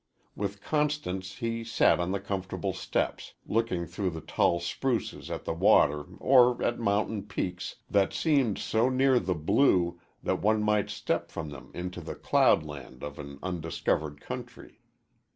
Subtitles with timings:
[0.35, 5.53] With Constance he sat on the comfortable steps, looking through the tall spruces at the
[5.53, 11.29] water or at mountain peaks that seemed so near the blue that one might step
[11.29, 14.79] from them into the cloudland of an undiscovered country.